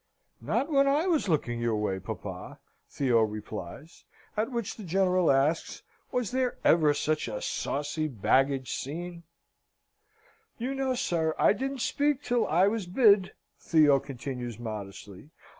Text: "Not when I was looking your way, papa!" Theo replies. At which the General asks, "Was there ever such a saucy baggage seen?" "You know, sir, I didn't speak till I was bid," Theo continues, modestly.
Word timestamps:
"Not 0.41 0.71
when 0.71 0.87
I 0.87 1.05
was 1.05 1.29
looking 1.29 1.59
your 1.59 1.75
way, 1.75 1.99
papa!" 1.99 2.57
Theo 2.89 3.21
replies. 3.21 4.05
At 4.35 4.51
which 4.51 4.75
the 4.75 4.83
General 4.83 5.29
asks, 5.31 5.83
"Was 6.11 6.31
there 6.31 6.57
ever 6.63 6.95
such 6.95 7.27
a 7.27 7.39
saucy 7.39 8.07
baggage 8.07 8.71
seen?" 8.73 9.21
"You 10.57 10.73
know, 10.73 10.95
sir, 10.95 11.35
I 11.37 11.53
didn't 11.53 11.81
speak 11.81 12.23
till 12.23 12.47
I 12.47 12.65
was 12.67 12.87
bid," 12.87 13.33
Theo 13.59 13.99
continues, 13.99 14.57
modestly. 14.57 15.29